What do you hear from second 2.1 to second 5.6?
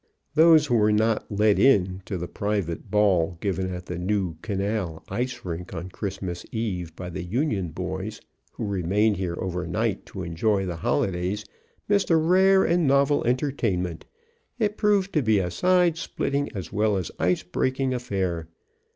the private ball given at the new Canal Ice